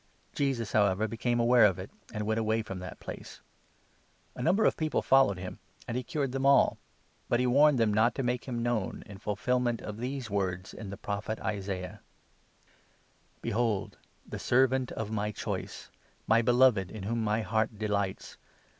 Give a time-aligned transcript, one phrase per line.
[0.33, 3.39] Jesus, however, became aware of it, and went away from 15 that place.
[4.35, 6.79] A number of people followed him, and he cured them all;
[7.29, 10.73] but he warned them not to make him known, 16 in fulfilment of these words
[10.73, 12.01] in the Prophet Isaiah—
[13.41, 13.97] 17' Behold!
[14.27, 18.39] the Servant of my Choice, 18 My Beloved, in whom my heart delights